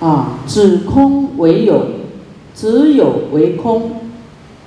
[0.00, 1.86] 啊，只空为有，
[2.54, 3.90] 只有为空，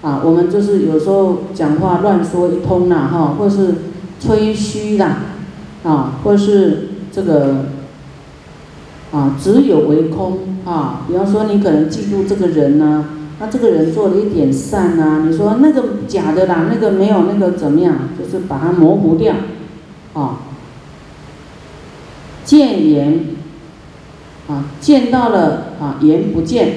[0.01, 3.75] 啊，我们就是有时候讲话乱说一通啦，哈，或是
[4.19, 5.19] 吹嘘啦，
[5.83, 7.67] 啊，或是这个，
[9.13, 13.05] 啊，只有为空，啊，比方说你可能嫉妒这个人呢，
[13.39, 19.33] 那这个人做了一点善呐，你说那个假的啦，那个没有那个怎么样，就是把它模糊掉，
[20.13, 20.39] 啊，
[22.43, 23.37] 见言。
[24.47, 26.73] 啊，见到了啊，言不见，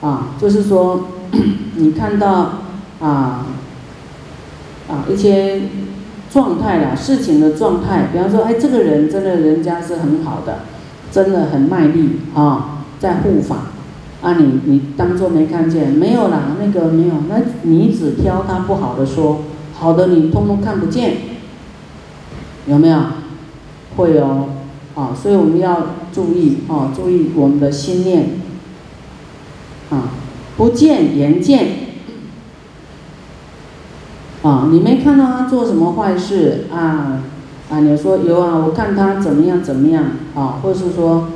[0.00, 1.06] 啊，就是说，
[1.76, 2.60] 你看到
[3.00, 3.46] 啊
[4.88, 5.62] 啊一些
[6.30, 10.60] 状态啦，事情的状态，比方说，哎，这个人真的人家是很好的，
[11.10, 13.56] 真的很卖力啊，在护法，
[14.22, 19.40] 啊，你你当做没看见，没有啦，那个没有，那你只挑他不好的说，
[19.72, 21.16] 好的你通通看不见，
[22.66, 22.98] 有没有？
[23.96, 24.48] 会哦。
[24.94, 28.28] 啊，所以我们要注意啊，注意我们的心念
[29.90, 30.10] 啊，
[30.56, 31.68] 不见言见
[34.42, 37.22] 啊，你没看到他做什么坏事啊
[37.70, 40.04] 啊，你说有啊，我看他怎么样怎么样
[40.36, 41.26] 啊，或是说，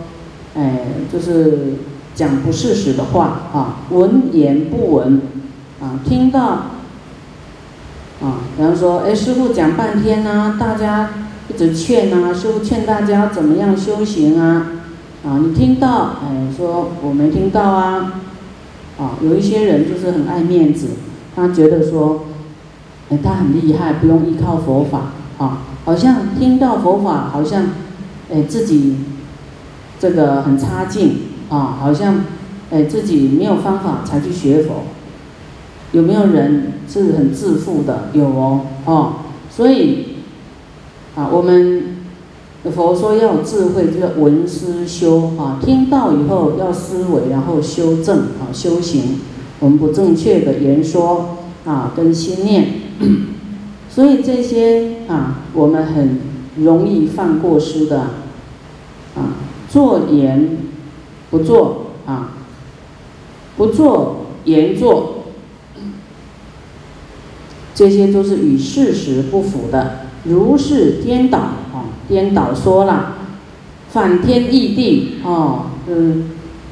[0.54, 1.78] 哎，就是
[2.14, 5.20] 讲不事实的话啊，闻言不闻
[5.80, 6.46] 啊，听到
[8.22, 11.10] 啊，比方说，哎，师傅讲半天呢，大家。
[11.48, 14.72] 一直劝啊，师傅劝大家怎么样修行啊？
[15.24, 16.16] 啊，你听到？
[16.22, 18.20] 哎，说我没听到啊。
[18.98, 20.88] 啊，有一些人就是很爱面子，
[21.34, 22.24] 他觉得说，
[23.10, 27.64] 哎，他很厉害，不用依靠佛法啊，好像听到佛法，好像，
[28.30, 28.96] 哎，自己
[30.00, 31.18] 这个很差劲
[31.48, 32.24] 啊，好像，
[32.70, 34.82] 哎，自己没有方法才去学佛。
[35.92, 38.10] 有没有人是很自负的？
[38.12, 39.12] 有哦，哦，
[39.50, 40.07] 所以。
[41.18, 41.96] 啊，我们
[42.72, 45.58] 佛说要有智慧，就要闻思修啊。
[45.60, 49.18] 听到以后要思维，然后修正啊，修行。
[49.58, 52.68] 我们不正确的言说啊，跟心念，
[53.90, 56.20] 所以这些啊，我们很
[56.58, 57.98] 容易犯过失的
[59.16, 59.34] 啊。
[59.68, 60.58] 做言
[61.30, 62.34] 不做啊，
[63.56, 65.24] 不做言做，
[67.74, 70.07] 这些都是与事实不符的。
[70.24, 73.14] 如是颠倒啊，颠倒说了，
[73.90, 76.30] 反天异地哦，嗯，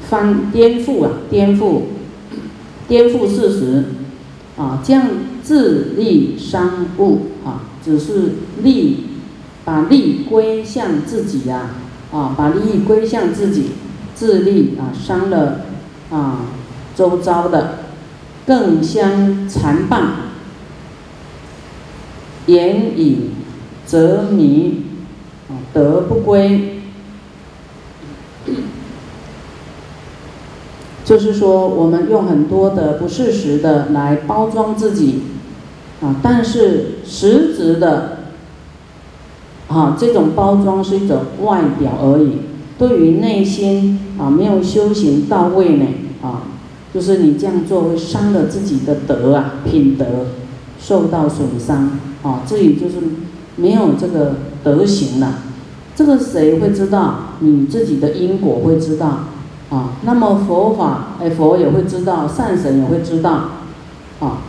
[0.09, 1.81] 翻颠覆啊，颠覆，
[2.87, 3.83] 颠覆事实
[4.57, 5.07] 啊，这样
[5.41, 9.05] 自利伤物啊，只是利，
[9.63, 11.71] 把利归向自己呀，
[12.11, 13.71] 啊，把利益归向自己，
[14.13, 15.61] 自利啊，伤了
[16.11, 16.41] 啊，
[16.95, 17.79] 周遭的，
[18.45, 20.01] 更相残谤，
[22.47, 23.29] 言以。
[23.85, 24.81] 则迷，
[25.47, 26.81] 啊，德不归，
[31.05, 35.21] 就是说，我们用很多的不事实的来包装自己，
[36.01, 38.17] 啊，但是实质的，
[39.69, 42.39] 啊，这种包装是一种外表而已，
[42.77, 45.85] 对于内心啊没有修行到位呢，
[46.21, 46.43] 啊，
[46.93, 50.05] 就是你这样做会伤了自己的德啊，品德
[50.79, 51.91] 受到损伤，
[52.23, 52.95] 啊，这也就是。
[53.59, 55.39] 没有这个德行了，
[55.95, 57.15] 这个谁会知道？
[57.39, 59.07] 你自己的因果会知道
[59.71, 59.93] 啊。
[60.03, 63.31] 那么佛法，哎，佛也会知道，善神也会知道
[64.19, 64.43] 啊。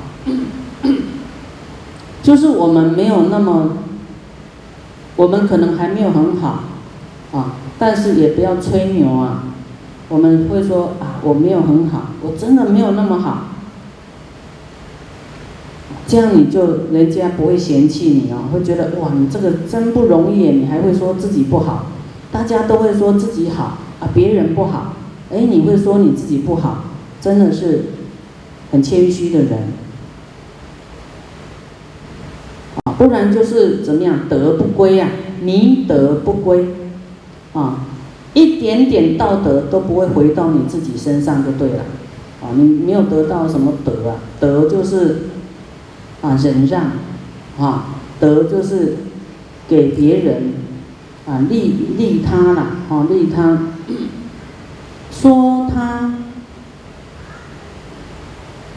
[2.23, 3.79] 就是我们没有那么，
[5.17, 6.65] 我们可能还没有很好
[7.33, 9.45] 啊，但是也不要吹牛啊。
[10.11, 13.45] 我们会说啊，我没有很好，我真的没有那么好。
[16.09, 21.85] 这样你就人家不会嫌弃你哦，会觉得哇，你这个真不容易，你还会说自己不好，
[22.33, 24.95] 大家都会说自己好啊，别人不好，
[25.31, 26.85] 哎，你会说你自己不好，
[27.21, 27.91] 真的是
[28.73, 29.51] 很谦虚的人
[32.85, 35.11] 啊，不然就是怎么样，德不归啊，
[35.43, 36.69] 迷德不归
[37.53, 37.85] 啊，
[38.33, 41.85] 一点点道德都不会回到你自己身上就对了
[42.41, 45.17] 啊，你没有得到什么德啊，德就是。
[46.21, 46.93] 啊，忍让，
[47.61, 48.97] 啊，德就是
[49.69, 50.53] 给别人
[51.27, 53.59] 啊利利他了，啊利他，
[55.13, 56.15] 说他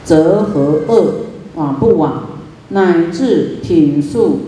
[0.03, 1.13] 则和恶
[1.55, 2.25] 啊不往，
[2.69, 4.41] 乃至品素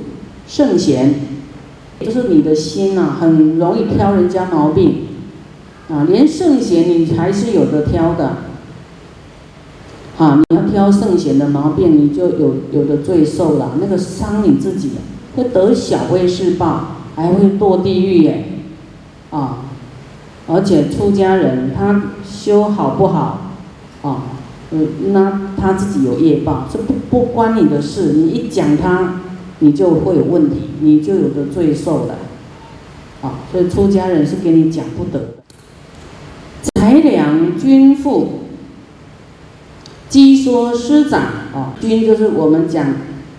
[0.47, 1.15] 圣贤，
[1.99, 5.07] 就是你的心呐，很容易挑人家毛病，
[5.89, 8.37] 啊，连圣贤你还是有的挑的。
[10.23, 14.91] 啊，你要挑圣贤的毛病，你就有有的罪受了，那个伤你自己，
[15.35, 18.45] 会得小威势报，还会堕地狱耶，
[19.31, 19.65] 啊，
[20.47, 23.51] 而且出家人他修好不好，
[24.01, 24.23] 啊，
[24.71, 28.13] 嗯，那他自己有业报，这不不关你的事。
[28.13, 29.23] 你一讲他，
[29.59, 32.15] 你就会有问题，你就有的罪受了，
[33.21, 35.29] 啊，所以出家人是给你讲不得的。
[36.75, 38.42] 裁量君父，
[40.13, 41.21] 鸡说师长，
[41.55, 42.85] 啊，君就是我们讲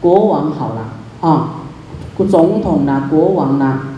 [0.00, 1.60] 国王好了，啊，
[2.28, 3.90] 总统啦，国王啦，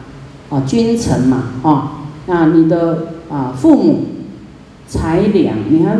[0.51, 1.93] 啊，君臣嘛，啊。
[2.27, 4.05] 那你的啊父母
[4.87, 5.97] 裁量，你还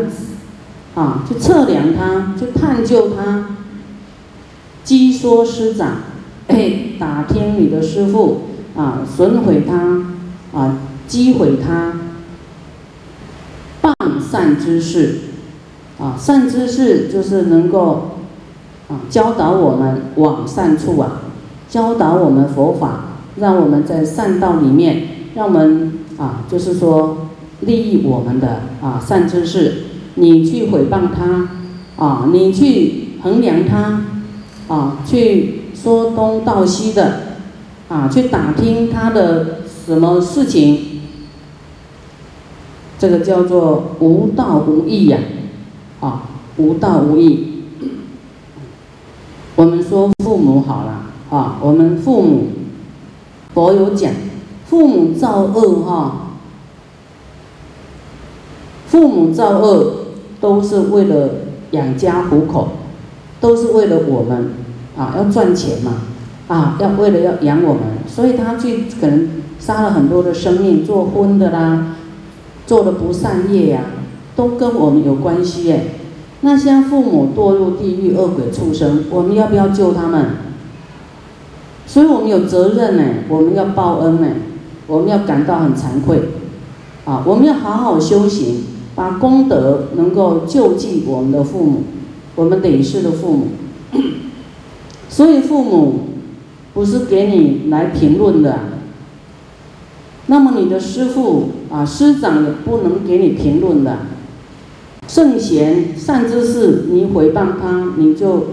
[1.01, 3.57] 啊去测量他，去探究他，
[4.85, 5.93] 击说师长，
[6.49, 8.43] 哎，打听你的师傅
[8.77, 10.05] 啊，损毁他
[10.53, 10.77] 啊，
[11.09, 11.95] 击毁他，
[13.81, 15.21] 谤善之事
[15.99, 18.19] 啊，善知识就是能够
[18.89, 21.23] 啊教导我们往善处啊，
[21.69, 25.93] 教导我们佛法，让我们在善道里面，让我们。
[26.19, 27.29] 啊，就是说
[27.61, 29.83] 利益我们的啊善知识，
[30.15, 31.51] 你去诽谤他，
[32.03, 34.01] 啊，你去衡量他，
[34.67, 37.21] 啊，去说东道西的，
[37.91, 41.03] 啊，去打听他的什么事情，
[42.99, 45.19] 这个叫做无道无义呀，
[46.01, 46.23] 啊
[46.57, 47.65] 无道无义。
[49.55, 52.47] 我们说父母好了，啊，我们父母，
[53.55, 54.13] 佛有讲。
[54.69, 56.33] 父母造恶哈，
[58.89, 59.95] 父母造恶
[60.41, 61.31] 都是为了
[61.71, 62.71] 养家糊口，
[63.41, 64.55] 都是为了我们
[64.99, 66.03] 啊，要赚钱嘛
[66.49, 71.95] 啊，要为了要养我们，所以他去可能杀了很多的生命，做荤的啦，
[72.67, 73.83] 做的不善业呀，
[74.37, 75.87] 都跟我们有关系耶。
[76.43, 80.27] 那现在父母堕入地狱恶鬼畜生，我们要不要救他们？
[81.87, 84.29] 所以我们有责任呢，我们要报恩呢。
[84.89, 86.23] 我们要感到很惭愧，
[87.05, 88.63] 啊，我们要好好修行，
[88.95, 91.83] 把功德能够救济我们的父母，
[92.37, 93.47] 我们累世的父母。
[95.11, 96.01] 所以父母
[96.73, 98.61] 不是给你来评论的，
[100.27, 103.97] 那么你的师父啊师长也不能给你评论的。
[105.09, 108.49] 圣贤善知识，你诽谤他，你就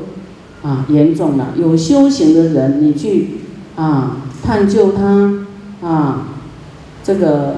[0.61, 1.53] 啊严重了。
[1.57, 3.39] 有修行的人，你去
[3.75, 5.39] 啊探究他。
[5.85, 6.27] 啊，
[7.03, 7.55] 这个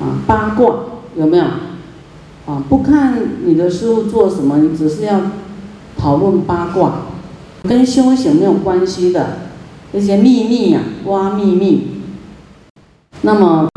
[0.00, 0.74] 啊八卦
[1.16, 1.44] 有没有？
[2.44, 5.20] 啊，不看你的师傅做什么，你只是要
[5.96, 7.02] 讨论八卦，
[7.62, 9.36] 跟修行没有关系的
[9.92, 11.86] 那些秘密呀，挖秘密。
[13.22, 13.68] 那么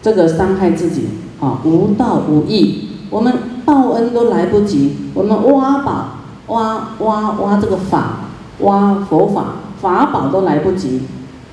[0.00, 1.08] 这个伤害自己
[1.40, 3.32] 啊，无道无义，我们
[3.64, 6.18] 报恩都来不及，我们挖宝
[6.48, 8.20] 挖挖挖这个法，
[8.60, 9.44] 挖佛法。
[9.80, 11.02] 法宝都来不及，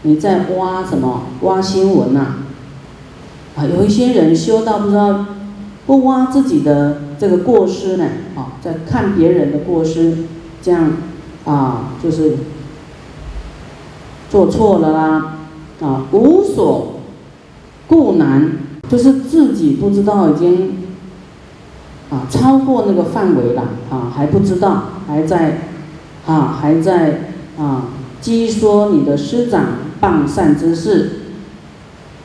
[0.02, 1.26] 你在挖什么？
[1.42, 2.38] 挖新闻呐！
[3.56, 5.28] 啊，有一些人修到不知道，
[5.86, 8.06] 不挖自己的这个过失呢，
[8.36, 10.26] 啊，在看别人的过失，
[10.64, 10.94] 这样
[11.46, 12.38] 啊，就是
[14.32, 15.36] 做错了啦，
[15.82, 16.94] 啊，无所
[17.86, 18.54] 故难，
[18.90, 20.78] 就是自己不知道已经
[22.10, 25.62] 啊超过那个范围了，啊，还不知道，还在
[26.26, 27.90] 啊，还在啊。
[28.22, 29.66] 积说你的师长
[30.02, 31.12] 谤善之事，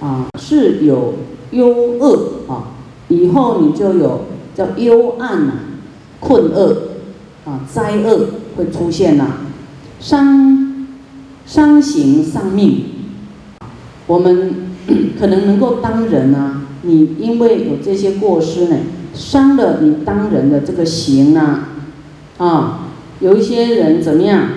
[0.01, 1.17] 啊，是有
[1.51, 1.69] 忧
[2.01, 2.73] 恶啊，
[3.09, 4.23] 以后你就有
[4.55, 5.53] 叫幽暗呐，
[6.19, 6.75] 困厄
[7.45, 9.27] 啊，灾厄会出现呐，
[10.01, 10.87] 伤
[11.45, 12.85] 伤行丧命。
[14.07, 14.70] 我们
[15.19, 18.77] 可能能够当人啊，你因为有这些过失呢，
[19.15, 21.69] 伤了你当人的这个行啊，
[22.39, 22.89] 啊，
[23.21, 24.49] 有一些人怎么样？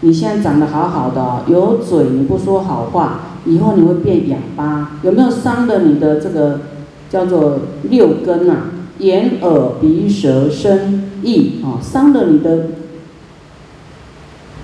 [0.00, 4.98] 你现在长得好好的，有嘴你不说好话，以后你会变哑巴。
[5.02, 6.60] 有没有伤了你的这个
[7.08, 8.66] 叫做六根啊？
[8.98, 12.66] 眼、耳、鼻、舌、身、意啊，伤了你的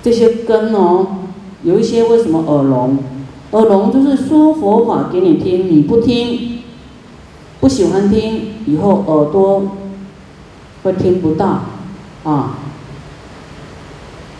[0.03, 1.07] 这些根哦。
[1.63, 2.99] 有一些为什么耳聋？
[3.53, 6.61] 耳聋就是说佛法给你听，你不听，
[7.61, 9.73] 不喜欢听，以后耳朵
[10.85, 11.63] 会听不到
[12.25, 12.59] 啊。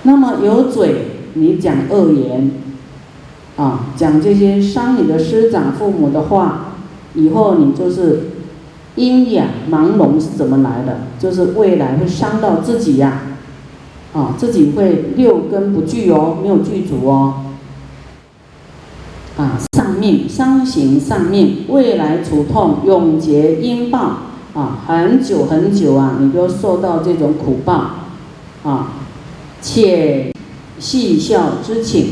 [0.05, 2.53] 那么有嘴，你讲恶言，
[3.57, 6.75] 啊，讲这些伤你的师长父母的话，
[7.15, 8.31] 以后你就是
[8.95, 11.01] 阴阳盲聋是怎么来的？
[11.19, 13.23] 就是未来会伤到自己呀，
[14.15, 17.35] 啊，自己会六根不具哦，没有具足哦，
[19.41, 24.19] 啊，丧命伤行丧命，未来除痛永结阴报
[24.53, 27.91] 啊，很久很久啊，你都受到这种苦报，
[28.63, 28.93] 啊。
[29.63, 30.31] 且
[30.79, 32.09] 细笑之情，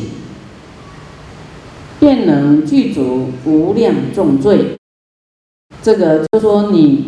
[2.00, 4.78] 便能具足无量重罪。
[5.82, 7.04] 这个就说你，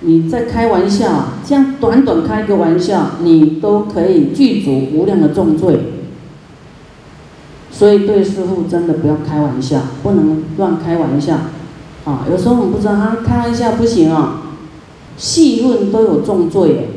[0.00, 5.78] 你在开玩笑，这样短短开个玩笑，你都可以具足无量的重罪。
[7.80, 11.38] 所以对师傅真的不要开玩笑，不能乱开玩笑。
[12.04, 14.42] 啊，有时候我们不知道，他开玩笑不行啊，
[15.16, 16.88] 细论都有重罪耶。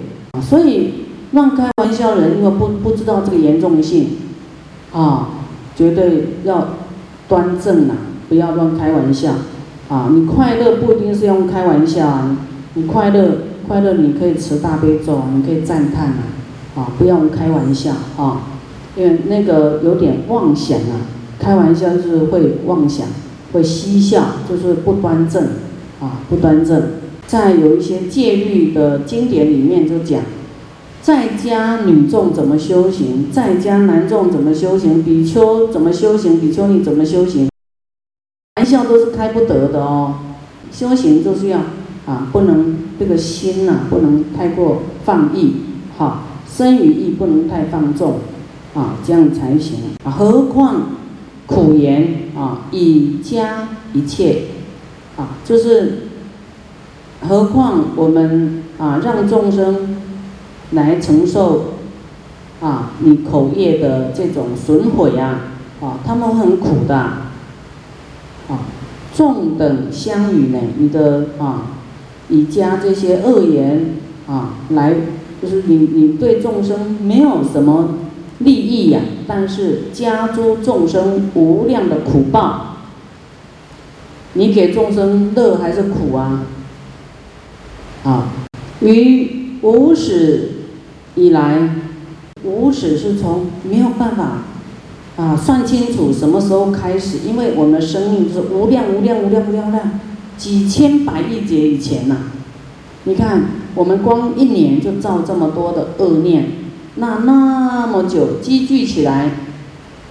[0.42, 4.10] 所以乱开玩笑的人，因为不不知道这个严重性，
[4.92, 5.30] 啊，
[5.74, 6.68] 绝对要
[7.30, 7.94] 端正呐，
[8.28, 9.32] 不要乱开玩笑。
[9.88, 12.36] 啊，你快乐不一定是用开玩笑啊，
[12.74, 16.20] 你快乐快乐你可以持大悲咒，你可以赞叹啊，
[16.76, 18.42] 啊，不要开玩笑啊，
[18.96, 21.02] 因为那个有点妄想啊，
[21.40, 23.08] 开玩笑就是会妄想，
[23.52, 25.44] 会嬉笑，就是不端正
[26.00, 26.82] 啊，不端正。
[27.26, 30.22] 在有一些戒律的经典里面就讲，
[31.02, 37.50] 在家女众怎么修行，在家男众怎么修行，比丘怎么修行，比丘尼怎么修行。
[38.58, 40.16] 玩笑都是开不得的哦，
[40.72, 41.60] 修行就是要
[42.06, 45.54] 啊，不能这个心呐，不能太过放逸，
[45.98, 48.20] 哈，身与意不能太放纵，
[48.74, 50.12] 啊，这样才行啊。
[50.12, 50.82] 何况
[51.46, 54.44] 苦言啊，以加一切，
[55.18, 56.08] 啊，就是
[57.22, 59.98] 何况我们啊，让众生
[60.72, 61.74] 来承受
[62.62, 65.42] 啊，你口业的这种损毁啊，
[65.82, 66.96] 啊，他们很苦的。
[68.50, 68.60] 啊，
[69.16, 71.68] 众等相与呢，你的啊，
[72.28, 73.96] 以加这些恶言
[74.28, 74.96] 啊，来
[75.42, 77.90] 就是你你对众生没有什么
[78.44, 82.78] 利益呀，但是加诸众生无量的苦报，
[84.34, 86.46] 你给众生乐还是苦啊？
[88.04, 88.28] 啊，
[88.82, 90.52] 于无始
[91.16, 91.76] 以来，
[92.44, 94.44] 无始是从没有办法。
[95.16, 97.20] 啊，算清楚什么时候开始？
[97.20, 100.00] 因为我们的生命是无量无量无量无量量，
[100.38, 102.18] 几千百亿劫以前呐。
[103.04, 103.44] 你看，
[103.76, 106.48] 我们光一年就造这么多的恶念，
[106.96, 109.32] 那那么久积聚起来，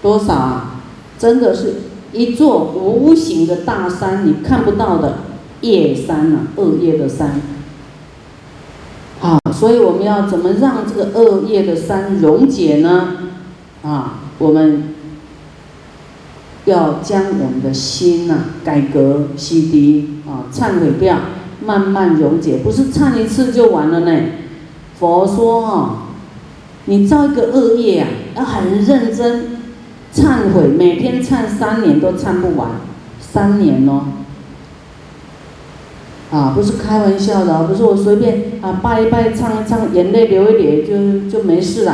[0.00, 0.80] 多少啊？
[1.18, 5.18] 真的是一座无形的大山，你看不到的
[5.60, 7.40] 业山啊，恶业的山。
[9.20, 13.08] 好，所以我们要怎么让这个恶业的山溶解呢？
[13.82, 14.84] 啊，我们。
[16.64, 21.18] 要将我们的心呐改革洗涤啊，忏悔掉，
[21.60, 24.16] 慢慢溶解，不是忏一次就完了呢。
[24.96, 26.01] 佛说啊，
[26.86, 29.58] 你造一个恶业啊，要很认真
[30.14, 32.70] 忏悔，每天忏三年都忏不完，
[33.20, 34.04] 三年哦。
[36.30, 41.92] 啊，不是开玩笑的，不是我随便啊拜一拜，唱一唱，眼泪流一流就就没事了。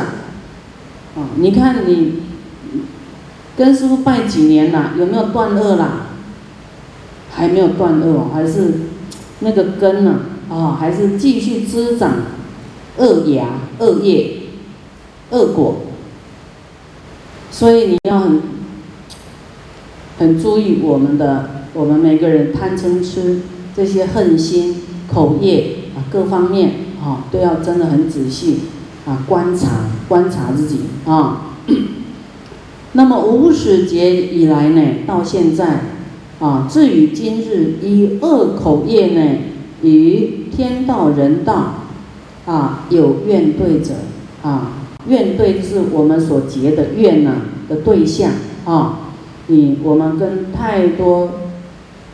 [1.15, 2.23] 啊，你看你。
[3.57, 4.93] 跟师傅拜几年了？
[4.97, 6.05] 有没有断恶啦？
[7.29, 8.71] 还没有断恶，还是
[9.39, 10.21] 那个根呢？
[10.49, 12.19] 啊，还是继续滋长
[12.95, 13.47] 恶芽、
[13.79, 14.38] 恶业、
[15.31, 15.77] 恶果。
[17.51, 18.41] 所以你要很
[20.17, 23.41] 很注意我们的，我们每个人贪嗔痴
[23.75, 26.71] 这些恨心、口业啊，各方面
[27.03, 28.59] 啊，都要真的很仔细
[29.05, 31.55] 啊，观察观察自己啊。
[32.93, 35.81] 那么无始劫以来呢，到现在，
[36.39, 39.39] 啊，至于今日，以恶口业呢，
[39.81, 41.85] 与天道人道，
[42.45, 43.93] 啊，有怨对者，
[44.41, 47.35] 啊，怨对是我们所结的怨呐
[47.67, 48.31] 的对象，
[48.65, 48.99] 啊，
[49.47, 51.31] 你我们跟太多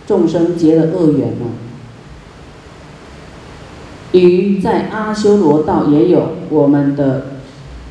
[0.06, 1.48] 众生结了恶缘了，
[4.12, 7.27] 于在阿修罗道也有我们的。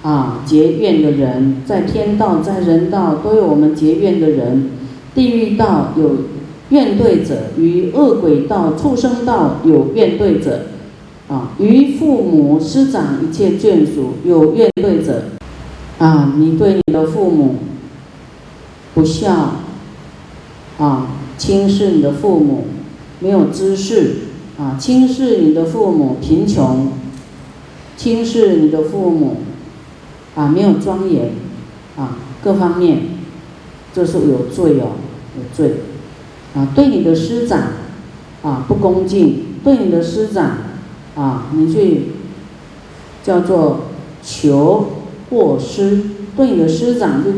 [0.04, 4.68] 啊，结怨的人，在天道、在人道都有我们结怨的人；
[5.14, 6.16] 地狱道有
[6.68, 10.66] 怨对者，与恶鬼道、畜生道有怨对者，
[11.28, 15.24] 啊，与父母师长一切眷属有怨对者，
[15.98, 17.56] 啊，你对你的父母
[18.94, 19.52] 不孝，
[20.78, 22.66] 啊，轻视你的父母，
[23.20, 24.16] 没有知识，
[24.58, 26.88] 啊，轻视你的父母贫穷，
[27.96, 29.36] 轻视你的父母。
[30.36, 31.30] 啊，没有庄严，
[31.96, 33.02] 啊，各方面，
[33.92, 34.98] 这是有罪哦，
[35.36, 35.76] 有罪，
[36.56, 37.60] 啊，对你的师长，
[38.42, 40.56] 啊，不恭敬，对你的师长，
[41.14, 42.08] 啊，你去
[43.22, 43.82] 叫做
[44.22, 44.86] 求
[45.30, 46.02] 过失，
[46.36, 47.30] 对你的师长就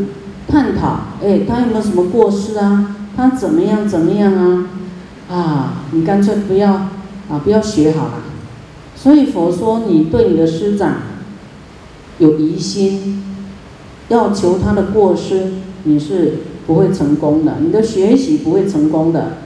[0.48, 2.96] 探讨，哎，他有没有什么过失啊？
[3.16, 4.68] 他怎么样怎么样啊？
[5.28, 8.22] 啊，你干脆不要，啊，不要学好了。
[8.94, 10.94] 所以佛说，你对你的师长。
[12.18, 13.22] 有疑心，
[14.08, 15.52] 要求他的过失，
[15.84, 19.36] 你是不会成功的，你的学习不会成功的，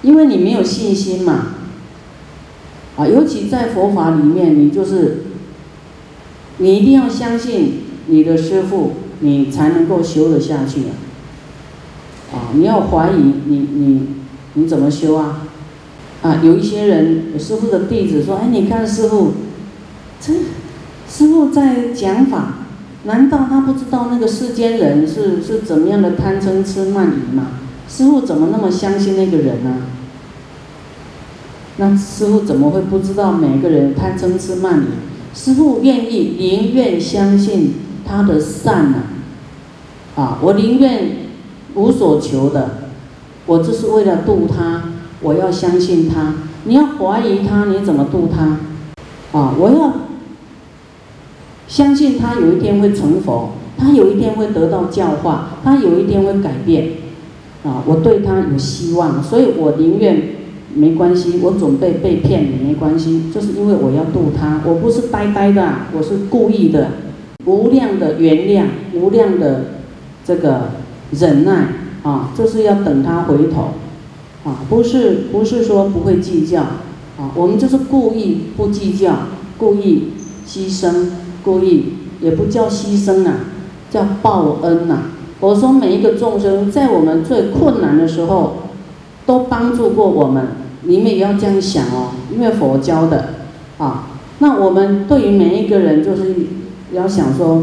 [0.00, 1.48] 因为你没有信心嘛。
[3.00, 5.22] 啊，尤其在佛法里面，你就是，
[6.58, 10.92] 你一定要相信你的师傅，你才能够修得下去啊。
[12.34, 14.06] 啊，你要怀疑你你
[14.52, 15.46] 你怎么修啊？
[16.20, 19.32] 啊，有一些人师傅的弟子说：“哎，你看师傅，
[20.20, 20.34] 这
[21.08, 22.56] 师傅在讲法。”
[23.04, 27.52] 难道他不知道那个世间人是是怎么样的贪嗔痴慢疑吗？
[27.88, 29.76] 师傅怎么那么相信那个人呢？
[31.80, 34.84] 那师傅怎么会不知道每个人贪嗔痴慢疑？
[35.34, 37.72] 师傅愿意宁愿相信
[38.04, 38.98] 他的善呢？
[40.14, 41.10] 啊，我宁愿
[41.74, 42.70] 无所求的，
[43.46, 44.90] 我这是为了度他，
[45.22, 46.34] 我要相信他。
[46.64, 49.38] 你要怀疑他，你怎么度他？
[49.38, 49.92] 啊，我要。
[51.66, 56.90] 相信他有一天会成佛，他有一天会得到教化，他有一天会改变，
[57.64, 60.20] 啊，我对他有希望，所以我宁愿
[60.74, 66.88] 没关系，我准备被骗也没关系，就是因为我要渡他，我不是呆呆的，我是故意的，
[67.46, 69.64] 无量的原谅，无量的
[70.24, 70.70] 这个
[71.12, 71.68] 忍耐，
[72.02, 73.70] 啊，就是要等他回头，
[74.44, 76.62] 啊，不是不是说不会计较，
[77.18, 79.14] 啊，我们就是故意不计较，
[79.58, 80.10] 故意
[80.46, 81.06] 牺牲。
[81.42, 83.36] 故意也不叫牺牲啊，
[83.90, 85.04] 叫报恩呐。
[85.40, 88.56] 我说每一个众生在我们最困难的时候，
[89.26, 90.48] 都帮助过我们，
[90.82, 93.28] 你们也要这样想哦，因为佛教的
[93.78, 94.06] 啊。
[94.38, 96.34] 那我们对于每一个人，就是
[96.92, 97.62] 要想说，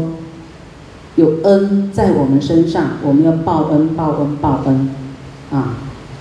[1.16, 4.90] 有恩在我们身上，我们要报恩、报恩、报恩
[5.50, 5.74] 啊。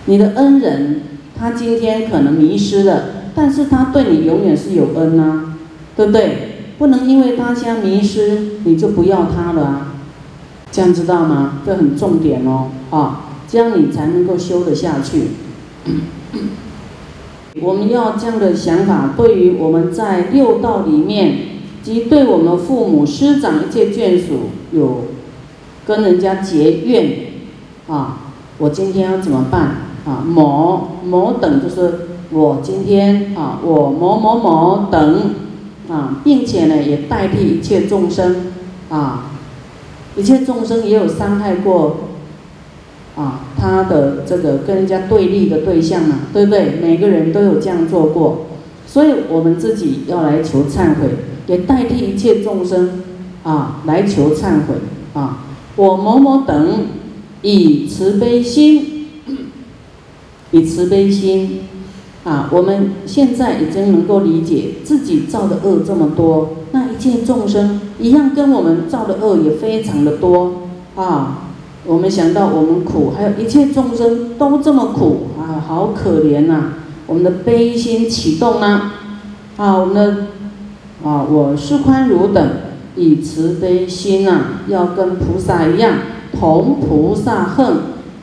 [0.05, 1.01] 你的恩人，
[1.37, 3.03] 他今天可能迷失了，
[3.35, 5.55] 但是他对你永远是有恩呐，
[5.95, 6.53] 对不对？
[6.79, 9.93] 不能因为他现在迷失，你就不要他了啊！
[10.71, 11.59] 这样知道吗？
[11.65, 15.29] 这很重点哦，啊，这样你才能够修得下去。
[17.59, 21.37] 我们要这样的想法，对于我们在六道里面，
[21.81, 25.05] 及对我们父母师长一切眷属有
[25.85, 27.17] 跟人家结怨
[27.87, 28.19] 啊，
[28.57, 29.61] 我今天要怎么办
[30.05, 30.23] 啊？
[30.27, 35.35] 某某等就是我今天啊，我某某某等。
[35.89, 38.47] 啊，并且呢，也代替一切众生，
[38.89, 39.31] 啊，
[40.17, 42.06] 一切众生也有伤害过，
[43.17, 46.75] 啊，他的这个跟人家对立的对象嘛，对不对？
[46.81, 48.45] 每个人都有这样做过，
[48.85, 51.09] 所以我们自己要来求忏悔，
[51.47, 53.01] 也代替一切众生，
[53.43, 54.75] 啊，来求忏悔，
[55.13, 56.85] 啊，我某某等
[57.41, 59.07] 以慈悲心，
[60.51, 61.61] 以慈悲心。
[62.23, 70.63] 啊，我们现在已经能够理解自己造的恶这么多，那一切众生一样跟我们造的恶也非常的多
[70.97, 71.46] 啊。
[71.87, 76.73] 我们想到我们苦，还有一切众生都这么苦啊，好可怜呐。
[77.07, 78.91] 我们的悲心启动呢，
[79.55, 80.17] 啊，我们的
[81.03, 82.49] 啊，我是宽如等
[82.97, 85.93] 以慈悲心呐，要跟菩萨一样，
[86.37, 87.77] 同菩萨恨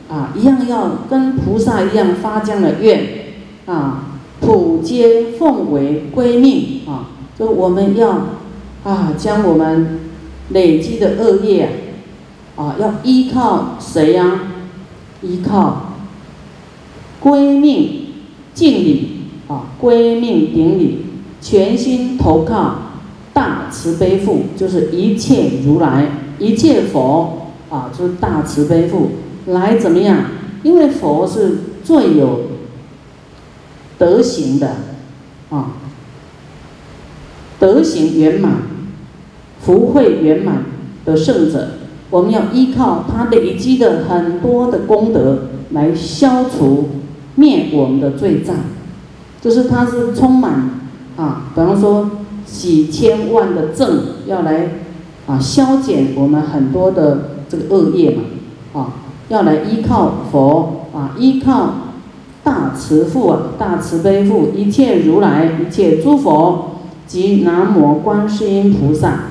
[0.07, 3.03] 啊，一样要跟菩萨一样发这样的愿。
[3.65, 7.09] 啊，普皆奉为归命啊！
[7.39, 8.27] 就我们要
[8.83, 10.01] 啊，将我们
[10.49, 11.69] 累积的恶业啊，
[12.55, 14.39] 啊要依靠谁呀？
[15.21, 15.93] 依靠
[17.19, 18.07] 归命
[18.53, 21.05] 敬礼啊，归命顶礼，
[21.41, 22.75] 全心投靠
[23.33, 29.11] 大慈悲父，就是一切如来，一切佛啊，就是大慈悲父
[29.47, 30.25] 来怎么样？
[30.63, 32.41] 因为佛是最有。
[33.97, 34.75] 德行的，
[35.49, 35.71] 啊，
[37.57, 38.63] 德行圆满、
[39.61, 40.65] 福慧圆满
[41.05, 41.69] 的圣者，
[42.09, 46.89] 我们要依靠他累积的很多的功德来消除
[47.35, 48.55] 灭我们的罪障，
[49.41, 50.69] 就是他是充满
[51.17, 52.11] 啊，比方说
[52.45, 54.71] 几千万的正要来
[55.27, 58.23] 啊消减我们很多的这个恶业嘛，
[58.73, 58.93] 啊，
[59.29, 61.73] 要来依靠佛啊，依靠。
[62.45, 66.75] 大慈父啊，大慈悲父，一切如来，一切诸佛
[67.07, 69.21] 及南无观世音菩萨。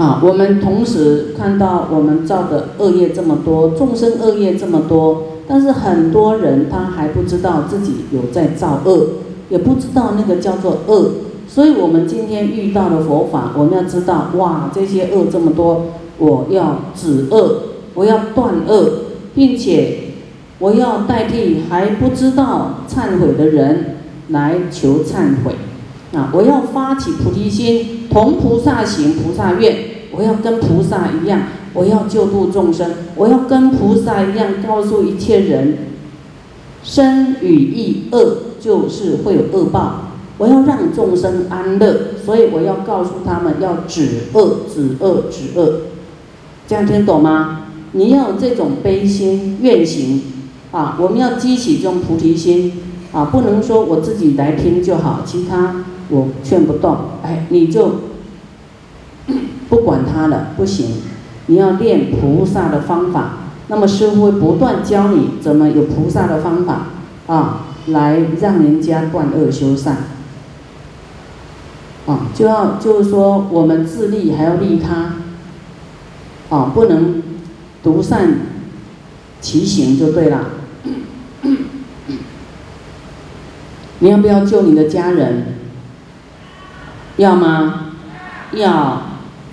[0.00, 9.06] 啊，我们同时看到我们造的恶业这么多，众生恶业这么多，但是很多人他还不知道自己有在造恶，
[9.50, 11.10] 也不知道那个叫做恶。
[11.46, 18.92] 所以我们今天遇到的佛法，我们要知道，哇，这些恶这么多，我要止恶，我要断恶，
[19.34, 20.06] 并且。
[20.60, 23.96] 我要代替还不知道忏悔的人
[24.28, 25.52] 来求忏悔，
[26.12, 26.30] 啊！
[26.34, 29.74] 我要发起菩提心，同菩萨行菩萨愿，
[30.12, 31.42] 我要跟菩萨一样，
[31.72, 35.78] 我要救度众生，我要跟菩萨一样，告诉一切人，
[36.82, 40.06] 生与意恶就是会有恶报。
[40.38, 45.80] 我要让众生安乐，所以我要告诉他们要止恶、止恶、止恶。
[46.66, 47.66] 这样听懂吗？
[47.92, 50.22] 你要有这种悲心、愿行
[50.70, 50.96] 啊！
[51.00, 52.72] 我们要激起这种菩提心
[53.12, 53.24] 啊！
[53.26, 56.96] 不能说我自己来听就好，其他我劝不动。
[57.22, 57.92] 哎，你就
[59.70, 60.96] 不管他了，不行。
[61.46, 66.88] 你要练菩萨的方法，那么师傅会不断教你怎么有菩萨的方法
[67.26, 69.96] 啊，来让人家断恶修善。
[72.06, 75.14] 啊，就要就是说，我们自利还要利他，
[76.54, 77.22] 啊，不能
[77.82, 78.40] 独善
[79.40, 80.46] 其行就对了。
[83.98, 85.54] 你要不要救你的家人？
[87.16, 87.92] 要吗？
[88.52, 89.09] 要。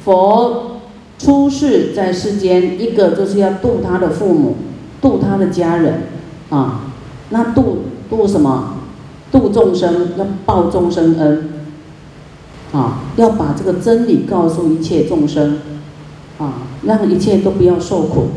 [0.08, 0.80] 佛
[1.20, 4.56] 出世在世间，一个就是要度他的父母，
[5.02, 6.04] 度他的家人，
[6.50, 6.86] 啊，
[7.32, 8.76] 那度度什么？
[9.34, 11.50] 度众生，要报众生恩。
[12.72, 15.60] 啊，要把这个真理告诉一切众生，
[16.38, 18.28] 啊，让一切都不要受苦。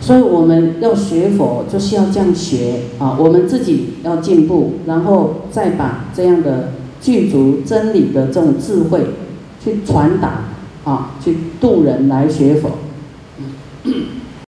[0.00, 3.16] 所以我们要学佛，就是要这样学啊。
[3.18, 9.00] 我们自己要进步，然后再把这样的具足真理的这种智慧
[9.62, 10.44] 去传达
[10.84, 12.78] 啊，去度人来学佛。